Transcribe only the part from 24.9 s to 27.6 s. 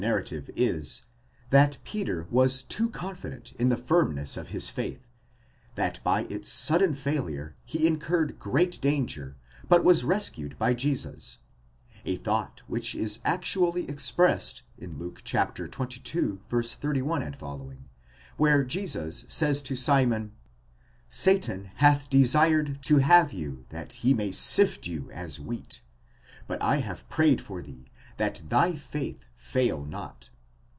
as wheat; but 7 have prayed